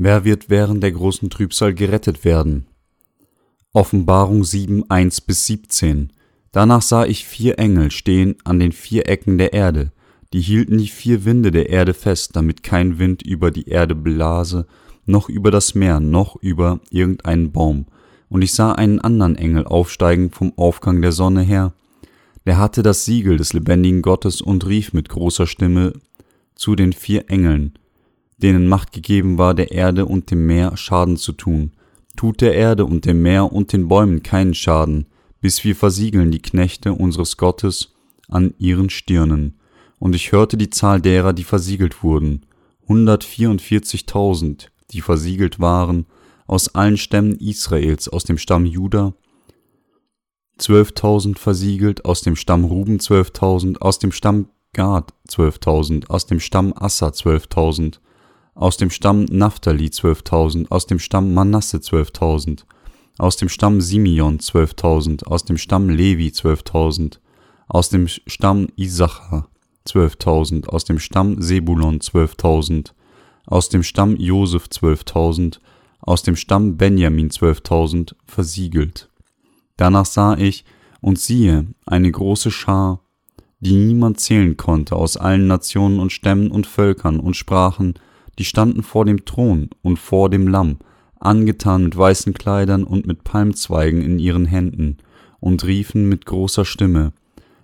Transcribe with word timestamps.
Wer 0.00 0.24
wird 0.24 0.48
während 0.48 0.80
der 0.84 0.92
großen 0.92 1.28
Trübsal 1.28 1.74
gerettet 1.74 2.24
werden? 2.24 2.66
Offenbarung 3.72 4.44
7, 4.44 4.88
1 4.88 5.22
bis 5.22 5.46
17. 5.46 6.12
Danach 6.52 6.82
sah 6.82 7.04
ich 7.04 7.26
vier 7.26 7.58
Engel 7.58 7.90
stehen 7.90 8.36
an 8.44 8.60
den 8.60 8.70
vier 8.70 9.08
Ecken 9.08 9.38
der 9.38 9.54
Erde, 9.54 9.90
die 10.32 10.40
hielten 10.40 10.78
die 10.78 10.86
vier 10.86 11.24
Winde 11.24 11.50
der 11.50 11.70
Erde 11.70 11.94
fest, 11.94 12.36
damit 12.36 12.62
kein 12.62 13.00
Wind 13.00 13.22
über 13.22 13.50
die 13.50 13.66
Erde 13.68 13.96
blase, 13.96 14.68
noch 15.04 15.28
über 15.28 15.50
das 15.50 15.74
Meer, 15.74 15.98
noch 15.98 16.36
über 16.36 16.78
irgendeinen 16.90 17.50
Baum. 17.50 17.86
Und 18.28 18.42
ich 18.42 18.52
sah 18.52 18.70
einen 18.70 19.00
anderen 19.00 19.34
Engel 19.34 19.64
aufsteigen 19.66 20.30
vom 20.30 20.52
Aufgang 20.56 21.02
der 21.02 21.10
Sonne 21.10 21.42
her, 21.42 21.72
der 22.46 22.56
hatte 22.56 22.84
das 22.84 23.04
Siegel 23.04 23.36
des 23.36 23.52
lebendigen 23.52 24.02
Gottes 24.02 24.42
und 24.42 24.64
rief 24.64 24.92
mit 24.92 25.08
großer 25.08 25.48
Stimme 25.48 25.94
zu 26.54 26.76
den 26.76 26.92
vier 26.92 27.28
Engeln, 27.28 27.76
denen 28.38 28.68
Macht 28.68 28.92
gegeben 28.92 29.38
war, 29.38 29.54
der 29.54 29.72
Erde 29.72 30.06
und 30.06 30.30
dem 30.30 30.46
Meer 30.46 30.76
Schaden 30.76 31.16
zu 31.16 31.32
tun. 31.32 31.72
Tut 32.16 32.40
der 32.40 32.54
Erde 32.54 32.84
und 32.84 33.04
dem 33.04 33.22
Meer 33.22 33.52
und 33.52 33.72
den 33.72 33.88
Bäumen 33.88 34.22
keinen 34.22 34.54
Schaden, 34.54 35.06
bis 35.40 35.64
wir 35.64 35.76
versiegeln 35.76 36.30
die 36.30 36.42
Knechte 36.42 36.92
unseres 36.92 37.36
Gottes 37.36 37.94
an 38.28 38.54
ihren 38.58 38.90
Stirnen. 38.90 39.58
Und 39.98 40.14
ich 40.14 40.32
hörte 40.32 40.56
die 40.56 40.70
Zahl 40.70 41.00
derer, 41.00 41.32
die 41.32 41.44
versiegelt 41.44 42.02
wurden, 42.02 42.46
144.000, 42.88 44.68
die 44.90 45.00
versiegelt 45.00 45.60
waren, 45.60 46.06
aus 46.46 46.74
allen 46.74 46.96
Stämmen 46.96 47.36
Israels, 47.38 48.08
aus 48.08 48.24
dem 48.24 48.38
Stamm 48.38 48.64
Juda, 48.64 49.14
12.000 50.58 51.38
versiegelt, 51.38 52.04
aus 52.04 52.22
dem 52.22 52.36
Stamm 52.36 52.64
Ruben 52.64 52.98
12.000, 52.98 53.78
aus 53.78 53.98
dem 53.98 54.12
Stamm 54.12 54.48
Gad 54.72 55.12
12.000, 55.28 56.08
aus 56.08 56.26
dem 56.26 56.40
Stamm 56.40 56.72
Assa 56.74 57.08
12.000, 57.08 57.98
aus 58.58 58.76
dem 58.76 58.90
Stamm 58.90 59.24
Naphtali 59.26 59.86
12.000, 59.86 60.66
aus 60.70 60.86
dem 60.86 60.98
Stamm 60.98 61.32
Manasse 61.32 61.78
12.000, 61.78 62.64
aus 63.16 63.36
dem 63.36 63.48
Stamm 63.48 63.80
Simeon 63.80 64.38
12.000, 64.38 65.24
aus 65.26 65.44
dem 65.44 65.56
Stamm 65.56 65.88
Levi 65.88 66.28
12.000, 66.28 67.18
aus 67.68 67.88
dem 67.88 68.08
Stamm 68.08 68.66
Isachar 68.74 69.48
12.000, 69.86 70.66
aus 70.66 70.84
dem 70.84 70.98
Stamm 70.98 71.40
Sebulon 71.40 72.00
12.000, 72.00 72.90
aus 73.46 73.68
dem 73.68 73.84
Stamm 73.84 74.16
Josef 74.16 74.64
12.000, 74.64 75.60
aus 76.00 76.24
dem 76.24 76.34
Stamm 76.34 76.76
Benjamin 76.76 77.30
12.000 77.30 78.14
versiegelt. 78.26 79.08
Danach 79.76 80.06
sah 80.06 80.36
ich, 80.36 80.64
und 81.00 81.20
siehe, 81.20 81.68
eine 81.86 82.10
große 82.10 82.50
Schar, 82.50 83.02
die 83.60 83.76
niemand 83.76 84.18
zählen 84.18 84.56
konnte, 84.56 84.96
aus 84.96 85.16
allen 85.16 85.46
Nationen 85.46 86.00
und 86.00 86.10
Stämmen 86.10 86.50
und 86.50 86.66
Völkern 86.66 87.20
und 87.20 87.36
Sprachen, 87.36 87.94
die 88.38 88.44
standen 88.44 88.82
vor 88.82 89.04
dem 89.04 89.24
Thron 89.24 89.68
und 89.82 89.98
vor 89.98 90.30
dem 90.30 90.46
Lamm, 90.46 90.78
angetan 91.18 91.84
mit 91.84 91.96
weißen 91.96 92.34
Kleidern 92.34 92.84
und 92.84 93.06
mit 93.06 93.24
Palmzweigen 93.24 94.00
in 94.02 94.18
ihren 94.18 94.46
Händen, 94.46 94.98
und 95.40 95.64
riefen 95.64 96.08
mit 96.08 96.26
großer 96.26 96.64
Stimme, 96.64 97.12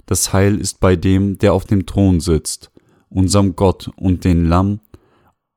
Das 0.06 0.32
Heil 0.32 0.58
ist 0.58 0.80
bei 0.80 0.96
dem, 0.96 1.38
der 1.38 1.54
auf 1.54 1.64
dem 1.64 1.86
Thron 1.86 2.20
sitzt, 2.20 2.70
unserem 3.08 3.56
Gott 3.56 3.90
und 3.96 4.24
den 4.24 4.44
Lamm, 4.44 4.80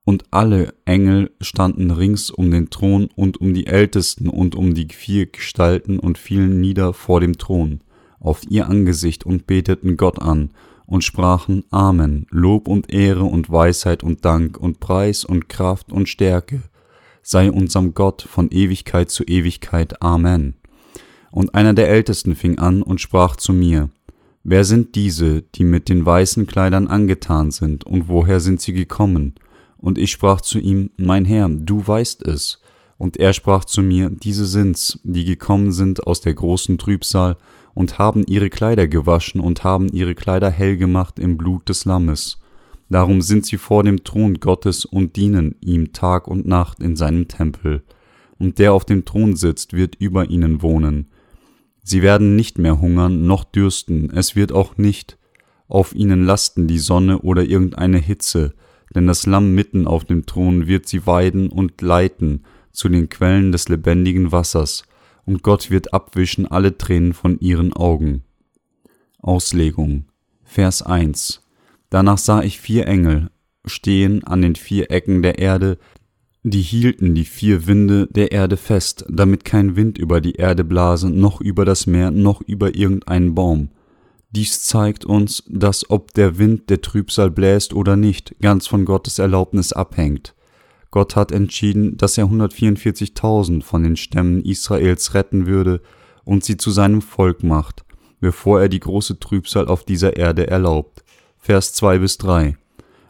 und 0.05 0.23
alle 0.31 0.73
Engel 0.85 1.31
standen 1.41 1.91
rings 1.91 2.31
um 2.31 2.49
den 2.49 2.69
Thron 2.69 3.09
und 3.15 3.41
um 3.41 3.53
die 3.53 3.67
Ältesten 3.67 4.29
und 4.29 4.55
um 4.55 4.73
die 4.73 4.87
vier 4.89 5.25
Gestalten 5.25 5.99
und 5.99 6.17
fielen 6.17 6.61
nieder 6.61 6.93
vor 6.93 7.19
dem 7.19 7.37
Thron, 7.37 7.81
auf 8.19 8.41
ihr 8.49 8.69
Angesicht 8.69 9.25
und 9.25 9.47
beteten 9.47 9.97
Gott 9.97 10.21
an 10.21 10.51
und 10.87 11.03
sprachen 11.03 11.65
Amen, 11.69 12.25
Lob 12.31 12.67
und 12.67 12.91
Ehre 12.91 13.25
und 13.25 13.51
Weisheit 13.51 14.01
und 14.01 14.25
Dank 14.25 14.57
und 14.57 14.79
Preis 14.79 15.23
und 15.23 15.49
Kraft 15.49 15.91
und 15.91 16.09
Stärke 16.09 16.63
sei 17.21 17.51
unserem 17.51 17.93
Gott 17.93 18.21
von 18.21 18.49
Ewigkeit 18.49 19.11
zu 19.11 19.25
Ewigkeit. 19.25 20.01
Amen. 20.01 20.55
Und 21.29 21.53
einer 21.55 21.73
der 21.73 21.89
Ältesten 21.89 22.35
fing 22.35 22.57
an 22.57 22.81
und 22.81 23.01
sprach 23.01 23.35
zu 23.35 23.53
mir, 23.53 23.89
Wer 24.43 24.63
sind 24.63 24.95
diese, 24.95 25.41
die 25.41 25.65
mit 25.65 25.89
den 25.89 26.05
weißen 26.05 26.47
Kleidern 26.47 26.87
angetan 26.87 27.51
sind, 27.51 27.83
und 27.83 28.07
woher 28.07 28.39
sind 28.39 28.61
sie 28.61 28.71
gekommen? 28.71 29.35
Und 29.77 29.97
ich 29.97 30.09
sprach 30.09 30.39
zu 30.39 30.57
ihm, 30.57 30.91
Mein 30.95 31.25
Herr, 31.25 31.49
du 31.49 31.85
weißt 31.85 32.25
es. 32.25 32.61
Und 32.97 33.17
er 33.17 33.33
sprach 33.33 33.65
zu 33.65 33.81
mir, 33.81 34.09
Diese 34.09 34.45
sind's, 34.45 34.99
die 35.03 35.25
gekommen 35.25 35.73
sind 35.73 36.07
aus 36.07 36.21
der 36.21 36.33
großen 36.33 36.77
Trübsal, 36.77 37.35
und 37.77 37.99
haben 37.99 38.25
ihre 38.27 38.49
Kleider 38.49 38.87
gewaschen 38.87 39.39
und 39.39 39.63
haben 39.63 39.87
ihre 39.89 40.15
Kleider 40.15 40.49
hell 40.49 40.77
gemacht 40.77 41.19
im 41.19 41.37
Blut 41.37 41.69
des 41.69 41.85
Lammes. 41.85 42.39
Darum 42.89 43.21
sind 43.21 43.45
sie 43.45 43.57
vor 43.57 43.83
dem 43.83 44.03
Thron 44.03 44.39
Gottes 44.39 44.83
und 44.83 45.15
dienen 45.15 45.55
ihm 45.61 45.93
Tag 45.93 46.27
und 46.27 46.47
Nacht 46.47 46.81
in 46.81 46.95
seinem 46.95 47.27
Tempel. 47.27 47.83
Und 48.39 48.57
der 48.57 48.73
auf 48.73 48.83
dem 48.83 49.05
Thron 49.05 49.35
sitzt, 49.35 49.73
wird 49.73 49.93
über 49.95 50.27
ihnen 50.27 50.63
wohnen. 50.63 51.09
Sie 51.83 52.01
werden 52.01 52.35
nicht 52.35 52.57
mehr 52.57 52.81
hungern 52.81 53.27
noch 53.27 53.43
dürsten, 53.43 54.09
es 54.09 54.35
wird 54.35 54.51
auch 54.51 54.77
nicht 54.77 55.19
auf 55.67 55.93
ihnen 55.93 56.23
lasten 56.23 56.67
die 56.67 56.79
Sonne 56.79 57.19
oder 57.19 57.43
irgendeine 57.43 57.99
Hitze, 57.99 58.55
denn 58.95 59.05
das 59.05 59.27
Lamm 59.27 59.53
mitten 59.53 59.85
auf 59.85 60.03
dem 60.03 60.25
Thron 60.25 60.65
wird 60.65 60.87
sie 60.87 61.05
weiden 61.05 61.49
und 61.49 61.79
leiten 61.81 62.43
zu 62.71 62.89
den 62.89 63.09
Quellen 63.09 63.51
des 63.51 63.69
lebendigen 63.69 64.31
Wassers, 64.31 64.83
und 65.27 65.43
Gott 65.43 65.69
wird 65.69 65.93
abwischen 65.93 66.47
alle 66.47 66.75
Tränen 66.79 67.13
von 67.13 67.39
ihren 67.39 67.73
Augen. 67.73 68.23
Auslegung 69.19 70.05
Vers 70.43 70.81
1 70.81 71.43
Danach 71.91 72.17
sah 72.17 72.41
ich 72.41 72.59
vier 72.59 72.87
Engel 72.87 73.29
stehen 73.69 74.23
an 74.23 74.41
den 74.41 74.55
vier 74.55 74.91
Ecken 74.91 75.21
der 75.21 75.39
Erde, 75.39 75.77
die 76.43 76.61
hielten 76.61 77.13
die 77.15 77.25
vier 77.25 77.67
Winde 77.67 78.07
der 78.09 78.31
Erde 78.31 78.57
fest, 78.57 79.05
damit 79.09 79.43
kein 79.43 79.75
Wind 79.75 79.97
über 79.97 80.21
die 80.21 80.33
Erde 80.33 80.63
blase, 80.63 81.09
noch 81.09 81.41
über 81.41 81.65
das 81.65 81.87
Meer, 81.87 82.11
noch 82.11 82.41
über 82.41 82.75
irgendeinen 82.75 83.35
Baum. 83.35 83.69
Dies 84.31 84.61
zeigt 84.61 85.05
uns, 85.05 85.43
dass 85.47 85.89
ob 85.89 86.13
der 86.13 86.37
Wind 86.37 86.69
der 86.69 86.81
Trübsal 86.81 87.31
bläst 87.31 87.73
oder 87.73 87.95
nicht, 87.95 88.35
ganz 88.41 88.67
von 88.67 88.85
Gottes 88.85 89.19
Erlaubnis 89.19 89.73
abhängt. 89.73 90.35
Gott 90.91 91.15
hat 91.15 91.31
entschieden, 91.31 91.97
dass 91.97 92.17
er 92.17 92.25
144.000 92.25 93.63
von 93.63 93.83
den 93.83 93.95
Stämmen 93.95 94.41
Israels 94.41 95.13
retten 95.13 95.45
würde 95.45 95.81
und 96.23 96.43
sie 96.43 96.57
zu 96.57 96.71
seinem 96.71 97.01
Volk 97.01 97.43
macht, 97.43 97.85
bevor 98.19 98.61
er 98.61 98.69
die 98.69 98.79
große 98.79 99.19
Trübsal 99.19 99.67
auf 99.67 99.83
dieser 99.83 100.17
Erde 100.17 100.47
erlaubt. 100.47 101.03
Vers 101.37 101.73
2 101.73 101.99
bis 101.99 102.17
3. 102.17 102.57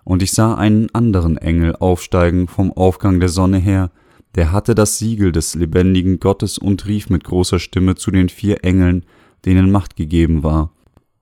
Und 0.04 0.24
ich 0.24 0.32
sah 0.32 0.56
einen 0.56 0.94
anderen 0.94 1.38
Engel 1.38 1.76
aufsteigen 1.76 2.48
vom 2.48 2.72
Aufgang 2.72 3.20
der 3.20 3.30
Sonne 3.30 3.58
her, 3.58 3.92
der 4.36 4.52
hatte 4.52 4.76
das 4.76 5.00
Siegel 5.00 5.32
des 5.32 5.56
lebendigen 5.56 6.20
Gottes 6.20 6.58
und 6.58 6.86
rief 6.86 7.10
mit 7.10 7.24
großer 7.24 7.60
Stimme 7.60 7.96
zu 7.96 8.12
den 8.12 8.30
vier 8.30 8.64
Engeln, 8.64 9.04
denen 9.46 9.72
Macht 9.72 9.96
gegeben 9.96 10.44
war, 10.44 10.72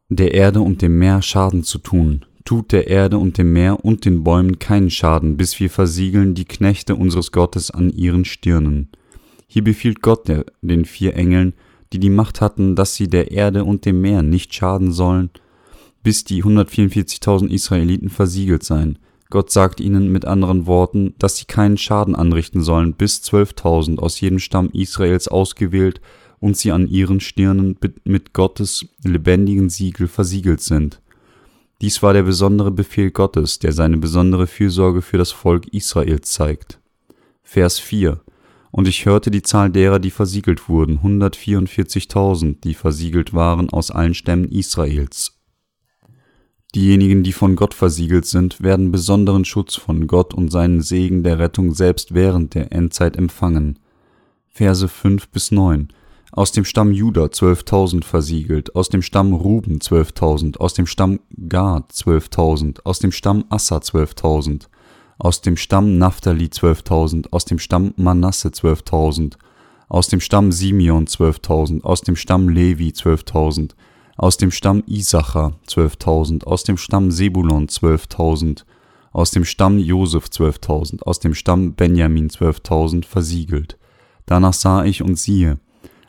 der 0.10 0.34
Erde 0.34 0.62
und 0.62 0.82
dem 0.82 0.98
Meer 0.98 1.22
Schaden 1.22 1.64
zu 1.64 1.78
tun, 1.80 2.26
tut 2.46 2.72
der 2.72 2.88
Erde 2.88 3.18
und 3.18 3.38
dem 3.38 3.52
Meer 3.52 3.84
und 3.84 4.06
den 4.06 4.24
Bäumen 4.24 4.60
keinen 4.60 4.92
Schaden, 4.92 5.36
bis 5.36 5.60
wir 5.60 5.70
versiegeln 5.70 6.36
die 6.36 6.46
Knechte 6.46 6.96
unseres 6.96 7.32
Gottes 7.32 7.72
an 7.72 7.90
ihren 7.90 8.24
Stirnen. 8.24 8.90
Hier 9.48 9.64
befiehlt 9.64 10.02
Gott 10.02 10.30
den 10.62 10.86
vier 10.86 11.16
Engeln, 11.16 11.54
die 11.92 12.00
die 12.00 12.10
Macht 12.10 12.42
hatten, 12.42 12.76
dass 12.76 12.96
sie 12.96 13.08
der 13.08 13.32
Erde 13.32 13.64
und 13.64 13.86
dem 13.86 14.02
Meer 14.02 14.22
nicht 14.22 14.54
schaden 14.54 14.92
sollen, 14.92 15.32
bis 16.04 16.24
die 16.24 16.44
144.000 16.44 17.50
Israeliten 17.50 18.10
versiegelt 18.10 18.64
seien. 18.64 19.00
Gott 19.32 19.52
sagt 19.52 19.80
ihnen 19.80 20.12
mit 20.12 20.26
anderen 20.26 20.68
Worten, 20.68 21.16
dass 21.18 21.38
sie 21.38 21.46
keinen 21.46 21.78
Schaden 21.78 22.16
anrichten 22.16 22.62
sollen, 22.62 22.94
bis 22.94 23.22
12.000 23.24 23.98
aus 23.98 24.20
jedem 24.22 24.40
Stamm 24.40 24.70
Israels 24.72 25.28
ausgewählt 25.28 26.00
und 26.40 26.58
sie 26.58 26.72
an 26.72 26.88
ihren 26.88 27.20
Stirnen 27.20 27.78
mit 28.04 28.34
Gottes 28.34 28.86
lebendigen 29.04 29.70
Siegel 29.70 30.08
versiegelt 30.08 30.62
sind. 30.62 31.02
Dies 31.82 32.02
war 32.02 32.14
der 32.14 32.24
besondere 32.24 32.72
Befehl 32.72 33.12
Gottes, 33.12 33.60
der 33.60 33.74
seine 33.74 33.98
besondere 33.98 34.48
Fürsorge 34.48 35.02
für 35.02 35.18
das 35.18 35.32
Volk 35.32 35.68
Israel 35.74 36.22
zeigt. 36.22 36.80
Vers 37.44 37.80
4 37.80 38.22
Und 38.72 38.88
ich 38.88 39.06
hörte 39.06 39.30
die 39.30 39.42
Zahl 39.42 39.70
derer, 39.70 40.00
die 40.00 40.12
versiegelt 40.12 40.70
wurden, 40.70 41.00
144.000, 41.00 42.62
die 42.64 42.74
versiegelt 42.74 43.34
waren 43.34 43.70
aus 43.70 43.92
allen 43.92 44.14
Stämmen 44.14 44.50
Israels. 44.50 45.34
Diejenigen, 46.74 47.24
die 47.24 47.34
von 47.34 47.56
Gott 47.56 47.74
versiegelt 47.74 48.26
sind, 48.26 48.62
werden 48.62 48.92
besonderen 48.92 49.46
Schutz 49.46 49.76
von 49.76 50.08
Gott 50.08 50.34
und 50.34 50.52
seinen 50.52 50.82
Segen 50.82 51.24
der 51.24 51.40
Rettung 51.40 51.74
selbst 51.74 52.14
während 52.14 52.54
der 52.54 52.72
Endzeit 52.72 53.16
empfangen. 53.18 53.80
Verse 54.48 54.88
5 54.88 55.30
bis 55.30 55.52
9 55.52 55.90
aus 56.36 56.52
dem 56.52 56.66
Stamm 56.66 56.92
Juda 56.92 57.24
12.000 57.26 58.04
versiegelt, 58.04 58.76
aus 58.76 58.90
dem 58.90 59.02
Stamm 59.02 59.34
Ruben 59.34 59.80
12.000, 59.80 60.58
aus 60.58 60.74
dem 60.74 60.86
Stamm 60.86 61.22
Gad 61.48 61.94
12.000, 61.94 62.80
aus 62.84 63.00
dem 63.00 63.14
Stamm 63.14 63.46
Assa 63.48 63.78
12.000, 63.78 64.64
aus 65.18 65.40
dem 65.40 65.56
Stamm 65.56 65.98
Naphtali 65.98 66.48
12.000, 66.48 67.28
aus 67.32 67.46
dem 67.46 67.58
Stamm 67.58 67.94
Manasse 67.96 68.50
12.000, 68.50 69.36
aus 69.88 70.10
dem 70.10 70.20
Stamm 70.20 70.52
Simeon 70.52 71.08
12.000, 71.08 71.84
aus 71.84 72.02
dem 72.02 72.18
Stamm 72.18 72.50
Levi 72.50 72.90
12.000, 72.90 73.72
aus 74.18 74.36
dem 74.36 74.52
Stamm 74.52 74.84
Isachar 74.88 75.54
12.000, 75.70 76.44
aus 76.44 76.66
dem 76.66 76.76
Stamm 76.76 77.12
Sebulon 77.12 77.68
12.000, 77.68 78.66
aus 79.14 79.32
dem 79.32 79.46
Stamm 79.46 79.80
Josef 79.80 80.26
12.000, 80.26 81.02
aus 81.04 81.22
dem 81.22 81.34
Stamm 81.34 81.76
Benjamin 81.76 82.30
12.000 82.30 83.06
versiegelt. 83.06 83.78
Danach 84.26 84.54
sah 84.54 84.84
ich 84.84 85.02
und 85.02 85.18
siehe, 85.18 85.60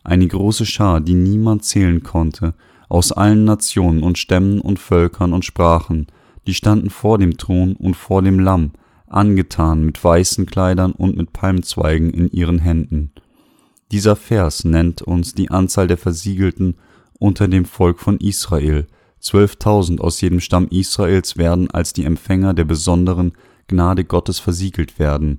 eine 0.06 0.26
große 0.26 0.66
Schar, 0.66 1.00
die 1.00 1.14
niemand 1.14 1.64
zählen 1.64 2.02
konnte, 2.02 2.54
aus 2.88 3.12
allen 3.12 3.44
Nationen 3.44 4.02
und 4.02 4.18
Stämmen 4.18 4.60
und 4.60 4.78
Völkern 4.78 5.32
und 5.32 5.44
Sprachen, 5.44 6.06
die 6.46 6.54
standen 6.54 6.90
vor 6.90 7.18
dem 7.18 7.36
Thron 7.36 7.74
und 7.74 7.96
vor 7.96 8.22
dem 8.22 8.38
Lamm, 8.38 8.72
angetan 9.08 9.84
mit 9.84 10.02
weißen 10.02 10.46
Kleidern 10.46 10.92
und 10.92 11.16
mit 11.16 11.32
Palmzweigen 11.32 12.10
in 12.10 12.30
ihren 12.30 12.60
Händen. 12.60 13.12
Dieser 13.92 14.16
Vers 14.16 14.64
nennt 14.64 15.02
uns 15.02 15.34
die 15.34 15.50
Anzahl 15.50 15.86
der 15.86 15.96
Versiegelten 15.96 16.76
unter 17.18 17.48
dem 17.48 17.64
Volk 17.64 18.00
von 18.00 18.18
Israel. 18.18 18.86
Zwölftausend 19.20 20.00
aus 20.00 20.20
jedem 20.20 20.40
Stamm 20.40 20.68
Israels 20.68 21.36
werden 21.36 21.70
als 21.70 21.92
die 21.92 22.04
Empfänger 22.04 22.54
der 22.54 22.64
besonderen 22.64 23.32
Gnade 23.68 24.04
Gottes 24.04 24.38
versiegelt 24.38 24.98
werden. 24.98 25.38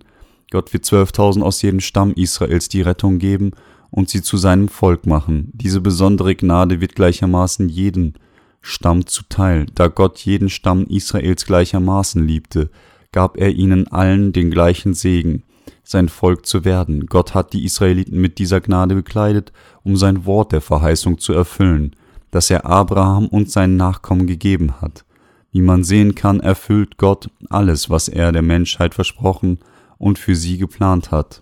Gott 0.50 0.74
wird 0.74 0.86
zwölftausend 0.86 1.44
aus 1.44 1.62
jedem 1.62 1.81
Stamm 1.81 2.14
Israels 2.14 2.69
die 2.69 2.81
Rettung 2.81 3.19
geben 3.19 3.52
und 3.92 4.10
sie 4.10 4.22
zu 4.22 4.38
seinem 4.38 4.68
Volk 4.68 5.06
machen. 5.06 5.51
Diese 5.54 5.81
besondere 5.81 6.36
Gnade 6.36 6.81
wird 6.81 6.95
gleichermaßen 6.95 7.69
jeden 7.69 8.16
Stamm 8.62 9.06
zuteil, 9.06 9.66
da 9.75 9.88
Gott 9.88 10.19
jeden 10.19 10.50
Stamm 10.50 10.86
Israels 10.88 11.45
gleichermaßen 11.45 12.25
liebte, 12.25 12.69
gab 13.12 13.38
er 13.38 13.51
ihnen 13.51 13.88
allen 13.88 14.34
den 14.34 14.51
gleichen 14.51 14.94
Segen, 14.94 15.44
sein 15.84 16.10
Volk 16.10 16.45
zu 16.45 16.66
werden. 16.66 17.06
Gott 17.06 17.34
hat 17.34 17.54
die 17.54 17.63
Israeliten 17.63 18.19
mit 18.19 18.39
dieser 18.39 18.60
Gnade 18.60 18.95
bekleidet, 18.95 19.54
um 19.84 19.95
sein 19.95 20.25
Wort 20.25 20.51
der 20.51 20.62
Verheißung 20.62 21.18
zu 21.18 21.33
erfüllen, 21.33 21.95
das 22.31 22.50
er 22.50 22.66
Abraham 22.66 23.28
und 23.28 23.50
seinen 23.50 23.78
Nachkommen 23.78 24.28
gegeben 24.28 24.81
hat. 24.81 25.06
Wie 25.51 25.62
man 25.62 25.83
sehen 25.83 26.13
kann, 26.13 26.42
erfüllt 26.42 26.98
Gott 26.98 27.30
alles, 27.50 27.90
was 27.90 28.10
er 28.10 28.31
der 28.31 28.42
Menschheit 28.42 28.94
versprochen 28.94 29.60
und 29.98 30.19
für 30.19 30.36
sie 30.36 30.57
geplant 30.57 31.12
hat. 31.12 31.42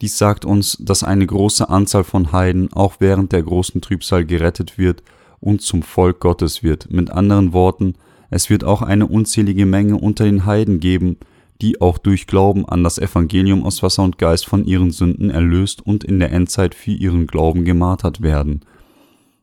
Dies 0.00 0.16
sagt 0.16 0.44
uns, 0.44 0.78
dass 0.80 1.02
eine 1.02 1.26
große 1.26 1.68
Anzahl 1.68 2.04
von 2.04 2.32
Heiden 2.32 2.72
auch 2.72 2.94
während 3.00 3.32
der 3.32 3.42
großen 3.42 3.80
Trübsal 3.82 4.24
gerettet 4.24 4.78
wird 4.78 5.02
und 5.40 5.60
zum 5.60 5.82
Volk 5.82 6.20
Gottes 6.20 6.62
wird. 6.62 6.90
Mit 6.90 7.10
anderen 7.10 7.52
Worten, 7.52 7.94
es 8.30 8.48
wird 8.48 8.64
auch 8.64 8.80
eine 8.80 9.06
unzählige 9.06 9.66
Menge 9.66 9.96
unter 9.96 10.24
den 10.24 10.46
Heiden 10.46 10.80
geben, 10.80 11.18
die 11.60 11.80
auch 11.80 11.98
durch 11.98 12.26
Glauben 12.26 12.66
an 12.66 12.82
das 12.82 12.98
Evangelium 12.98 13.64
aus 13.64 13.82
Wasser 13.82 14.02
und 14.02 14.16
Geist 14.16 14.46
von 14.46 14.64
ihren 14.64 14.90
Sünden 14.90 15.28
erlöst 15.28 15.84
und 15.84 16.04
in 16.04 16.18
der 16.18 16.32
Endzeit 16.32 16.74
für 16.74 16.92
ihren 16.92 17.26
Glauben 17.26 17.64
gemartert 17.64 18.22
werden. 18.22 18.60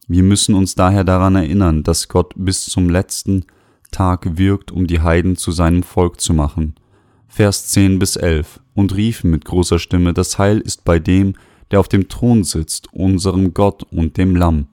Wir 0.08 0.24
müssen 0.24 0.56
uns 0.56 0.74
daher 0.74 1.04
daran 1.04 1.36
erinnern, 1.36 1.84
dass 1.84 2.08
Gott 2.08 2.34
bis 2.36 2.66
zum 2.66 2.90
letzten 2.90 3.46
Tag 3.92 4.38
wirkt, 4.38 4.72
um 4.72 4.88
die 4.88 5.02
Heiden 5.02 5.36
zu 5.36 5.52
seinem 5.52 5.84
Volk 5.84 6.20
zu 6.20 6.34
machen. 6.34 6.76
Vers 7.28 7.68
10 7.68 8.00
bis 8.00 8.16
11 8.16 8.60
und 8.74 8.96
riefen 8.96 9.30
mit 9.30 9.46
großer 9.46 9.80
Stimme, 9.80 10.14
das 10.14 10.40
Heil 10.40 10.60
ist 10.60 10.86
bei 10.86 10.98
dem, 10.98 11.34
der 11.72 11.80
auf 11.80 11.88
dem 11.88 12.08
Thron 12.08 12.44
sitzt, 12.44 12.94
unserem 12.94 13.54
Gott 13.54 13.84
und 13.92 14.18
dem 14.18 14.36
Lamm. 14.36 14.68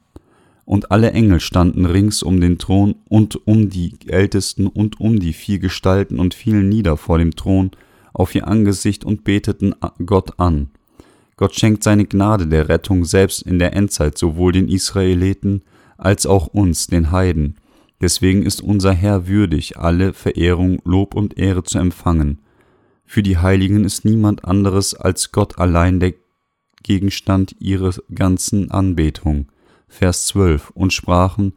Und 0.65 0.91
alle 0.91 1.12
Engel 1.12 1.41
standen 1.41 1.85
rings 1.85 2.23
um 2.23 2.41
den 2.41 2.59
Thron 2.59 2.95
und 3.09 3.47
um 3.47 3.69
die 3.69 3.97
Ältesten 4.06 4.67
und 4.67 4.99
um 4.99 5.21
die 5.21 5.35
vier 5.35 5.59
Gestalten 5.59 6.19
und 6.19 6.33
fielen 6.33 6.69
nieder 6.69 6.97
vor 6.97 7.19
dem 7.19 7.37
Thron 7.37 7.73
auf 8.15 8.35
ihr 8.35 8.49
Angesicht 8.49 9.05
und 9.05 9.25
beteten 9.25 9.75
Gott 10.07 10.39
an. 10.39 10.71
Gott 11.37 11.55
schenkt 11.55 11.83
seine 11.83 12.07
Gnade 12.07 12.47
der 12.47 12.69
Rettung 12.69 13.05
selbst 13.05 13.43
in 13.43 13.59
der 13.59 13.75
Endzeit 13.75 14.17
sowohl 14.17 14.53
den 14.53 14.69
Israeliten 14.69 15.62
als 15.99 16.25
auch 16.25 16.47
uns, 16.47 16.87
den 16.87 17.11
Heiden. 17.11 17.57
Deswegen 18.00 18.43
ist 18.43 18.62
unser 18.62 18.93
Herr 18.93 19.27
würdig, 19.27 19.77
alle 19.79 20.12
Verehrung, 20.12 20.81
Lob 20.85 21.15
und 21.15 21.37
Ehre 21.37 21.65
zu 21.65 21.79
empfangen. 21.79 22.39
Für 23.14 23.22
die 23.22 23.38
Heiligen 23.38 23.84
ist 23.84 24.05
niemand 24.05 24.44
anderes 24.44 24.93
als 24.93 25.31
Gott 25.31 25.61
allein 25.61 26.00
der 26.00 26.14
Gegenstand 26.82 27.55
ihrer 27.61 27.93
ganzen 28.12 28.72
Anbetung. 28.72 29.46
Vers 29.87 30.26
12 30.26 30.70
und 30.70 30.93
sprachen 30.93 31.52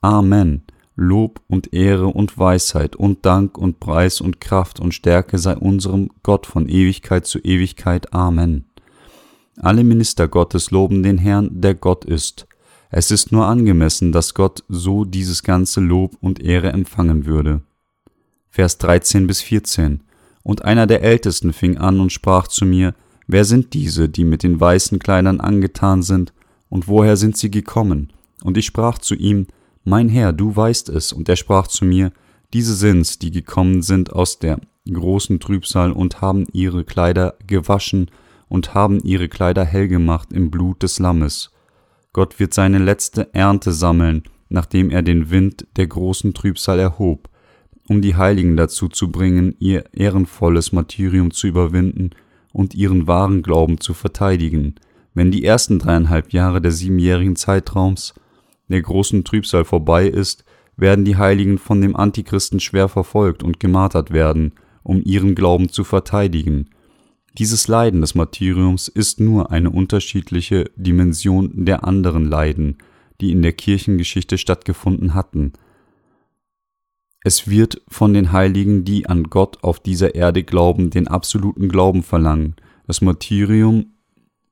Amen. 0.00 0.64
Lob 0.96 1.40
und 1.46 1.72
Ehre 1.72 2.08
und 2.08 2.36
Weisheit 2.38 2.96
und 2.96 3.24
Dank 3.24 3.56
und 3.56 3.78
Preis 3.78 4.20
und 4.20 4.40
Kraft 4.40 4.80
und 4.80 4.94
Stärke 4.94 5.38
sei 5.38 5.56
unserem 5.56 6.10
Gott 6.24 6.44
von 6.44 6.68
Ewigkeit 6.68 7.24
zu 7.24 7.38
Ewigkeit. 7.38 8.12
Amen. 8.12 8.64
Alle 9.58 9.84
Minister 9.84 10.26
Gottes 10.26 10.72
loben 10.72 11.04
den 11.04 11.18
Herrn, 11.18 11.60
der 11.60 11.76
Gott 11.76 12.04
ist. 12.04 12.48
Es 12.90 13.12
ist 13.12 13.30
nur 13.30 13.46
angemessen, 13.46 14.10
dass 14.10 14.34
Gott 14.34 14.64
so 14.68 15.04
dieses 15.04 15.44
ganze 15.44 15.80
Lob 15.80 16.16
und 16.20 16.40
Ehre 16.40 16.72
empfangen 16.72 17.26
würde. 17.26 17.60
Vers 18.50 18.78
13 18.78 19.28
bis 19.28 19.40
14 19.40 20.00
und 20.46 20.64
einer 20.64 20.86
der 20.86 21.02
Ältesten 21.02 21.52
fing 21.52 21.76
an 21.76 21.98
und 21.98 22.12
sprach 22.12 22.46
zu 22.46 22.64
mir, 22.64 22.94
Wer 23.26 23.44
sind 23.44 23.74
diese, 23.74 24.08
die 24.08 24.22
mit 24.22 24.44
den 24.44 24.60
weißen 24.60 25.00
Kleidern 25.00 25.40
angetan 25.40 26.02
sind, 26.02 26.32
und 26.68 26.86
woher 26.86 27.16
sind 27.16 27.36
sie 27.36 27.50
gekommen? 27.50 28.12
Und 28.44 28.56
ich 28.56 28.64
sprach 28.64 28.98
zu 28.98 29.16
ihm, 29.16 29.48
Mein 29.82 30.08
Herr, 30.08 30.32
du 30.32 30.54
weißt 30.54 30.88
es. 30.90 31.12
Und 31.12 31.28
er 31.28 31.34
sprach 31.34 31.66
zu 31.66 31.84
mir, 31.84 32.12
Diese 32.52 32.76
sind's, 32.76 33.18
die 33.18 33.32
gekommen 33.32 33.82
sind 33.82 34.12
aus 34.12 34.38
der 34.38 34.60
großen 34.88 35.40
Trübsal 35.40 35.90
und 35.90 36.20
haben 36.20 36.46
ihre 36.52 36.84
Kleider 36.84 37.34
gewaschen 37.44 38.08
und 38.48 38.72
haben 38.72 39.00
ihre 39.00 39.28
Kleider 39.28 39.64
hell 39.64 39.88
gemacht 39.88 40.32
im 40.32 40.52
Blut 40.52 40.80
des 40.84 41.00
Lammes. 41.00 41.50
Gott 42.12 42.38
wird 42.38 42.54
seine 42.54 42.78
letzte 42.78 43.34
Ernte 43.34 43.72
sammeln, 43.72 44.22
nachdem 44.48 44.90
er 44.90 45.02
den 45.02 45.28
Wind 45.30 45.66
der 45.74 45.88
großen 45.88 46.34
Trübsal 46.34 46.78
erhob, 46.78 47.28
um 47.88 48.02
die 48.02 48.16
Heiligen 48.16 48.56
dazu 48.56 48.88
zu 48.88 49.10
bringen, 49.10 49.54
ihr 49.58 49.84
ehrenvolles 49.92 50.72
Martyrium 50.72 51.30
zu 51.30 51.46
überwinden 51.46 52.10
und 52.52 52.74
ihren 52.74 53.06
wahren 53.06 53.42
Glauben 53.42 53.80
zu 53.80 53.94
verteidigen, 53.94 54.74
wenn 55.14 55.30
die 55.30 55.44
ersten 55.44 55.78
dreieinhalb 55.78 56.32
Jahre 56.32 56.60
der 56.60 56.72
siebenjährigen 56.72 57.36
Zeitraums 57.36 58.14
der 58.68 58.82
großen 58.82 59.24
Trübsal 59.24 59.64
vorbei 59.64 60.06
ist, 60.08 60.44
werden 60.76 61.04
die 61.04 61.16
Heiligen 61.16 61.58
von 61.58 61.80
dem 61.80 61.96
Antichristen 61.96 62.60
schwer 62.60 62.88
verfolgt 62.88 63.42
und 63.42 63.60
gemartert 63.60 64.10
werden, 64.10 64.52
um 64.82 65.00
ihren 65.02 65.34
Glauben 65.34 65.70
zu 65.70 65.84
verteidigen. 65.84 66.68
Dieses 67.38 67.68
Leiden 67.68 68.00
des 68.00 68.14
Martyriums 68.14 68.88
ist 68.88 69.20
nur 69.20 69.50
eine 69.50 69.70
unterschiedliche 69.70 70.70
Dimension 70.76 71.64
der 71.64 71.84
anderen 71.84 72.24
Leiden, 72.26 72.78
die 73.20 73.30
in 73.30 73.42
der 73.42 73.52
Kirchengeschichte 73.52 74.38
stattgefunden 74.38 75.14
hatten– 75.14 75.52
es 77.26 77.50
wird 77.50 77.82
von 77.88 78.14
den 78.14 78.30
Heiligen, 78.30 78.84
die 78.84 79.08
an 79.08 79.24
Gott 79.24 79.64
auf 79.64 79.80
dieser 79.80 80.14
Erde 80.14 80.44
glauben, 80.44 80.90
den 80.90 81.08
absoluten 81.08 81.68
Glauben 81.68 82.04
verlangen. 82.04 82.54
Das 82.86 83.00
Martyrium 83.00 83.86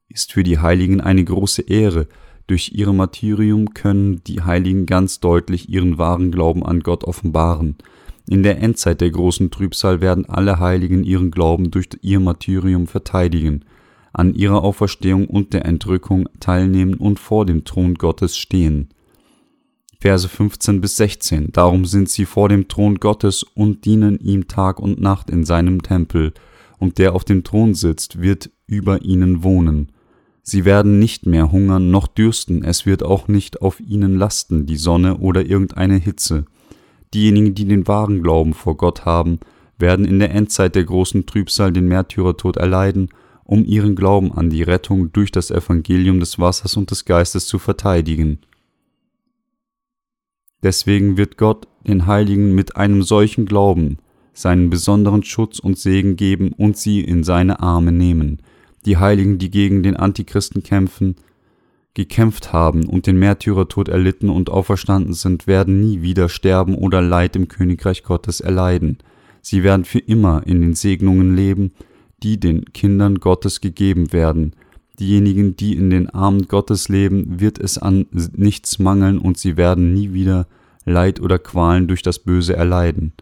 ist 0.09 0.33
für 0.33 0.43
die 0.43 0.59
Heiligen 0.59 1.01
eine 1.01 1.23
große 1.23 1.63
Ehre. 1.63 2.09
Durch 2.49 2.73
ihr 2.75 2.93
Martyrium 2.93 3.75
können 3.75 4.25
die 4.25 4.43
Heiligen 4.43 4.87
ganz 4.87 5.21
deutlich 5.21 5.69
ihren 5.69 5.99
wahren 5.99 6.33
Glauben 6.33 6.67
an 6.67 6.81
Gott 6.81 7.05
offenbaren. 7.05 7.77
In 8.29 8.43
der 8.43 8.61
Endzeit 8.61 9.01
der 9.01 9.13
großen 9.13 9.53
Trübsal 9.53 10.01
werden 10.01 10.29
alle 10.29 10.59
Heiligen 10.59 11.05
ihren 11.05 11.31
Glauben 11.31 11.71
durch 11.71 11.91
ihr 12.03 12.19
Martyrium 12.19 12.89
verteidigen, 12.89 13.65
an 14.13 14.35
ihrer 14.35 14.65
Auferstehung 14.65 15.29
und 15.29 15.53
der 15.53 15.65
Entrückung 15.65 16.29
teilnehmen 16.41 16.95
und 16.95 17.21
vor 17.21 17.47
dem 17.47 17.63
Thron 17.63 17.95
Gottes 17.95 18.37
stehen. 18.37 18.89
Verse 20.05 20.29
15 20.29 20.83
bis 20.83 20.99
16. 20.99 21.53
Darum 21.53 21.87
sind 21.87 22.11
sie 22.11 22.27
vor 22.27 22.51
dem 22.51 22.69
Thron 22.69 22.97
Gottes 22.97 23.43
und 23.43 23.87
dienen 23.87 24.19
ihm 24.19 24.49
Tag 24.49 24.79
und 24.79 25.01
Nacht 25.01 25.31
in 25.31 25.47
seinem 25.47 25.81
Tempel, 25.81 26.35
und 26.79 26.99
der 26.99 27.15
auf 27.15 27.25
dem 27.25 27.43
Thron 27.43 27.73
sitzt, 27.73 28.21
wird 28.21 28.51
über 28.67 29.01
ihnen 29.01 29.43
wohnen. 29.43 29.93
Sie 30.43 30.67
werden 30.67 30.99
nicht 30.99 31.25
mehr 31.25 31.51
hungern 31.51 31.91
noch 31.91 32.07
dürsten, 32.07 32.63
es 32.63 32.85
wird 32.85 33.03
auch 33.03 33.29
nicht 33.29 33.63
auf 33.63 33.81
ihnen 33.81 34.19
lasten 34.19 34.67
die 34.67 34.77
Sonne 34.77 35.17
oder 35.17 35.47
irgendeine 35.47 35.97
Hitze. 35.97 36.45
Diejenigen, 37.15 37.55
die 37.55 37.65
den 37.65 37.89
wahren 37.89 38.23
Glauben 38.23 38.53
vor 38.53 38.77
Gott 38.77 39.07
haben, 39.07 39.41
werden 39.79 40.05
in 40.05 40.19
der 40.19 40.33
Endzeit 40.33 40.75
der 40.75 40.85
großen 40.85 41.25
Trübsal 41.25 41.73
den 41.73 41.89
Märtyrertod 41.89 42.59
erleiden, 42.59 43.09
um 43.45 43.65
ihren 43.65 43.97
Glauben 43.97 44.33
an 44.33 44.51
die 44.51 44.65
Rettung 44.65 45.15
durch 45.15 45.33
das 45.33 45.51
Evangelium 45.51 46.21
des 46.21 46.39
Wassers 46.39 46.77
und 46.77 46.91
des 46.91 47.07
Geistes 47.07 47.47
zu 47.47 47.59
verteidigen. 47.59 48.41
Deswegen 50.65 51.19
wird 51.19 51.37
Gott 51.37 51.69
den 51.87 52.07
Heiligen 52.07 52.55
mit 52.55 52.77
einem 52.77 53.03
solchen 53.03 53.47
Glauben 53.47 53.99
seinen 54.33 54.69
besonderen 54.69 55.23
Schutz 55.23 55.61
und 55.61 55.79
Segen 55.79 56.17
geben 56.17 56.53
und 56.53 56.77
sie 56.77 57.01
in 57.01 57.23
seine 57.23 57.61
Arme 57.61 57.93
nehmen. 57.93 58.41
Die 58.85 58.97
Heiligen, 58.97 59.39
die 59.39 59.51
gegen 59.51 59.83
den 59.83 59.97
Antichristen 59.97 60.63
kämpfen, 60.63 61.17
gekämpft 61.95 62.53
haben 62.53 62.87
und 62.87 63.07
den 63.07 63.19
Märtyrertod 63.19 63.89
erlitten 63.89 64.31
und 64.31 64.51
auferstanden 64.51 65.15
sind, 65.15 65.47
werden 65.47 65.81
nie 65.81 66.03
wieder 66.03 66.29
sterben 66.29 66.75
oder 66.75 67.01
Leid 67.01 67.37
im 67.37 67.47
Königreich 67.47 68.03
Gottes 68.03 68.41
erleiden. 68.41 68.99
Sie 69.41 69.63
werden 69.63 69.85
für 69.85 70.01
immer 70.01 70.43
in 70.47 70.61
den 70.63 70.75
Segnungen 70.75 71.37
leben, 71.37 71.73
die 72.23 72.41
den 72.41 72.65
Kindern 72.73 73.21
Gottes 73.21 73.61
gegeben 73.61 74.13
werden. 74.13 74.57
Diejenigen, 75.01 75.57
die 75.57 75.77
in 75.77 75.91
den 75.91 76.09
Armen 76.11 76.47
Gottes 76.47 76.89
leben, 76.89 77.41
wird 77.41 77.59
es 77.59 77.79
an 77.79 78.07
nichts 78.13 78.79
mangeln 78.79 79.19
und 79.19 79.39
sie 79.39 79.57
werden 79.57 79.93
nie 79.93 80.13
wieder 80.13 80.47
Leid 80.85 81.21
oder 81.21 81.39
Qualen 81.39 81.89
durch 81.89 82.03
das 82.03 82.19
Böse 82.19 82.55
erleiden. 82.55 83.13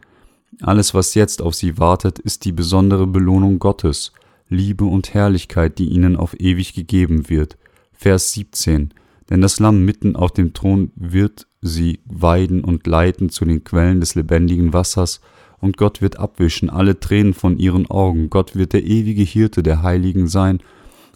Alles, 0.61 0.93
was 0.95 1.15
jetzt 1.15 1.41
auf 1.41 1.55
sie 1.55 1.79
wartet, 1.79 2.19
ist 2.19 2.45
die 2.45 2.53
besondere 2.53 3.07
Belohnung 3.07 3.59
Gottes, 3.59 4.13
Liebe 4.49 4.85
und 4.85 5.15
Herrlichkeit, 5.15 5.79
die 5.79 5.89
ihnen 5.89 6.17
auf 6.17 6.39
ewig 6.39 6.75
gegeben 6.75 7.31
wird. 7.31 7.57
Vers 7.93 8.33
17. 8.33 8.93
Denn 9.31 9.41
das 9.41 9.59
Lamm 9.59 9.85
mitten 9.85 10.15
auf 10.15 10.33
dem 10.33 10.53
Thron 10.53 10.91
wird 10.95 11.47
sie 11.63 12.01
weiden 12.05 12.65
und 12.65 12.87
leiten 12.87 13.31
zu 13.31 13.47
den 13.47 13.65
Quellen 13.65 14.01
des 14.01 14.15
lebendigen 14.15 14.73
Wassers, 14.73 15.21
und 15.59 15.77
Gott 15.77 16.03
wird 16.03 16.19
abwischen 16.19 16.71
alle 16.71 16.99
Tränen 16.99 17.35
von 17.35 17.57
ihren 17.57 17.89
Augen, 17.89 18.31
Gott 18.31 18.57
wird 18.57 18.73
der 18.73 18.85
ewige 18.85 19.23
Hirte 19.23 19.63
der 19.63 19.83
Heiligen 19.83 20.27
sein 20.27 20.59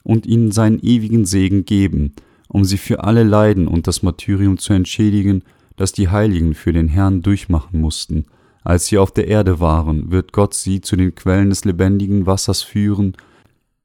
und 0.07 0.25
ihnen 0.25 0.53
seinen 0.53 0.79
ewigen 0.79 1.27
Segen 1.27 1.65
geben, 1.65 2.15
um 2.47 2.65
sie 2.65 2.79
für 2.79 3.03
alle 3.03 3.25
Leiden 3.25 3.67
und 3.67 3.89
das 3.89 4.05
Martyrium 4.05 4.57
zu 4.57 4.73
entschädigen, 4.73 5.43
das 5.75 5.93
die 5.93 6.09
Heiligen 6.09 6.55
für 6.55 6.73
den 6.73 6.87
Herrn 6.87 7.23
durchmachen 7.23 7.81
mussten. 7.81 8.27
Als 8.63 8.87
sie 8.87 8.99
auf 8.99 9.11
der 9.11 9.27
Erde 9.27 9.59
waren, 9.59 10.13
wird 10.13 10.33
Gott 10.33 10.55
sie 10.55 10.81
zu 10.81 10.95
den 10.95 11.17
Quellen 11.17 11.51
des 11.51 11.65
lebendigen 11.65 12.25
Wassers 12.25 12.63
führen, 12.63 13.17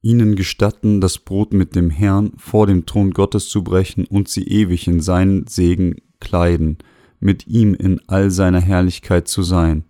ihnen 0.04 0.36
gestatten, 0.36 1.02
das 1.02 1.18
Brot 1.18 1.54
mit 1.54 1.76
dem 1.76 1.90
Herrn 1.90 2.34
vor 2.38 2.68
dem 2.68 2.86
Thron 2.86 3.12
Gottes 3.12 3.50
zu 3.50 3.64
brechen 3.64 4.06
und 4.06 4.30
sie 4.30 4.48
ewig 4.48 4.88
in 4.88 5.02
seinen 5.02 5.48
Segen 5.48 5.96
kleiden, 6.20 6.78
mit 7.20 7.48
ihm 7.48 7.74
in 7.74 8.00
all 8.06 8.30
seiner 8.30 8.62
Herrlichkeit 8.62 9.28
zu 9.28 9.42
sein 9.42 9.86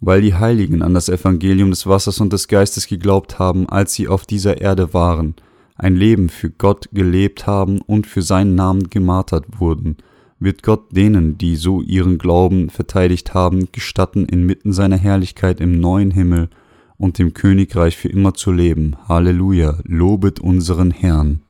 weil 0.00 0.20
die 0.20 0.34
Heiligen 0.34 0.82
an 0.82 0.94
das 0.94 1.08
Evangelium 1.08 1.70
des 1.70 1.86
Wassers 1.86 2.20
und 2.20 2.32
des 2.32 2.48
Geistes 2.48 2.86
geglaubt 2.86 3.38
haben, 3.38 3.68
als 3.68 3.94
sie 3.94 4.08
auf 4.08 4.26
dieser 4.26 4.60
Erde 4.60 4.92
waren, 4.94 5.34
ein 5.76 5.96
Leben 5.96 6.28
für 6.28 6.50
Gott 6.50 6.88
gelebt 6.92 7.46
haben 7.46 7.80
und 7.80 8.06
für 8.06 8.22
seinen 8.22 8.54
Namen 8.54 8.90
gemartert 8.90 9.60
wurden, 9.60 9.96
wird 10.38 10.62
Gott 10.62 10.94
denen, 10.94 11.38
die 11.38 11.56
so 11.56 11.80
ihren 11.80 12.18
Glauben 12.18 12.70
verteidigt 12.70 13.34
haben, 13.34 13.68
gestatten, 13.72 14.26
inmitten 14.26 14.72
seiner 14.72 14.96
Herrlichkeit 14.96 15.60
im 15.60 15.80
neuen 15.80 16.10
Himmel 16.10 16.48
und 16.96 17.18
dem 17.18 17.34
Königreich 17.34 17.96
für 17.96 18.08
immer 18.08 18.34
zu 18.34 18.52
leben. 18.52 18.96
Halleluja, 19.08 19.78
lobet 19.84 20.40
unseren 20.40 20.90
Herrn. 20.90 21.43